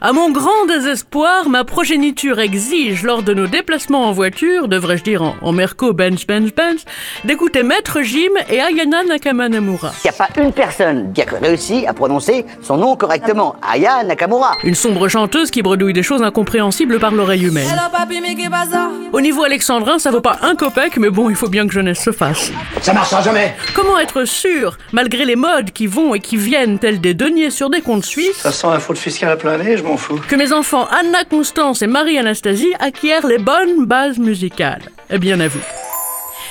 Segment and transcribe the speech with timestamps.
[0.00, 5.22] à mon grand désespoir, ma progéniture exige, lors de nos déplacements en voiture, devrais-je dire
[5.22, 6.84] en, en Merco Benz Benz Benz,
[7.24, 9.92] d'écouter Maître Jim et Ayana Nakamanamura.
[10.04, 13.56] Il n'y a pas une personne qui a réussi à prononcer son nom correctement.
[13.62, 14.52] Aya Nakamura.
[14.64, 17.66] Une sombre chanteuse qui bredouille des choses incompréhensibles par l'oreille humaine.
[19.12, 22.02] Au niveau alexandrin, ça vaut pas un copec, mais bon, il faut bien que jeunesse
[22.04, 22.52] se fasse.
[22.82, 27.00] Ça marchera jamais Comment être sûr, malgré les modes qui vont et qui viennent tels
[27.00, 29.85] des deniers sur des comptes suisses, Ça sent la fraude fiscale à plein nez, je
[29.86, 30.20] m'en fous.
[30.28, 35.48] que mes enfants Anna Constance et Marie-Anastasie acquièrent les bonnes bases musicales Eh bien à
[35.48, 35.60] vous.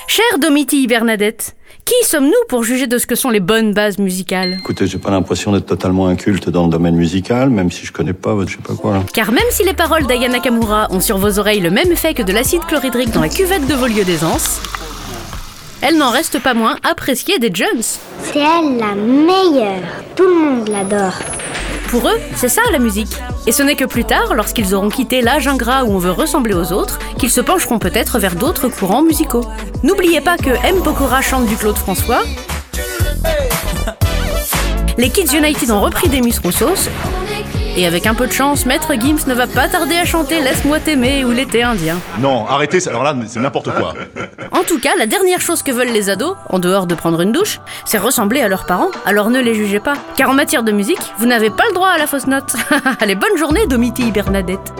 [0.08, 4.56] Chère Domitille Bernadette, qui sommes-nous pour juger de ce que sont les bonnes bases musicales?
[4.60, 8.12] Écoutez, j'ai pas l'impression d'être totalement inculte dans le domaine musical, même si je connais
[8.12, 9.02] pas votre je sais pas quoi là.
[9.12, 12.22] Car même si les paroles d'Aya Nakamura ont sur vos oreilles le même effet que
[12.22, 14.60] de l'acide chlorhydrique dans la cuvette de vos lieux d'aisance,
[15.82, 17.82] elles n'en restent pas moins appréciées des Jones.
[18.22, 19.82] C'est elle la meilleure.
[20.16, 21.14] Tout le monde l'adore.
[21.98, 23.16] Pour eux, c'est ça la musique.
[23.46, 26.52] Et ce n'est que plus tard, lorsqu'ils auront quitté l'âge ingrat où on veut ressembler
[26.52, 29.46] aux autres, qu'ils se pencheront peut-être vers d'autres courants musicaux.
[29.82, 30.82] N'oubliez pas que M.
[30.84, 32.20] Pokora chante du Claude François.
[34.98, 36.90] Les Kids United ont repris des Miss Roussos.
[37.78, 40.80] Et avec un peu de chance, Maître Gims ne va pas tarder à chanter Laisse-moi
[40.80, 41.96] t'aimer ou l'été indien.
[42.18, 43.94] Non, arrêtez, ça- alors là, c'est n'importe quoi.
[44.66, 47.30] En tout cas, la dernière chose que veulent les ados, en dehors de prendre une
[47.30, 49.94] douche, c'est ressembler à leurs parents, alors ne les jugez pas.
[50.16, 52.52] Car en matière de musique, vous n'avez pas le droit à la fausse note.
[53.00, 54.72] Allez, bonne journée, Domitille Bernadette.